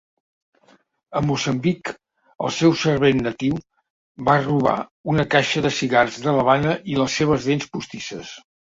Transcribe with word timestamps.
A 1.19 1.21
Moçambic, 1.25 1.91
el 2.47 2.53
seu 2.61 2.73
servent 2.85 3.21
natiu 3.27 3.61
va 4.31 4.39
robar 4.41 4.77
una 5.15 5.29
caixa 5.37 5.67
de 5.69 5.77
cigars 5.83 6.23
de 6.27 6.39
l'Havana 6.39 6.77
i 6.95 7.03
les 7.05 7.21
seves 7.23 7.49
dents 7.53 7.75
postisses. 7.77 8.39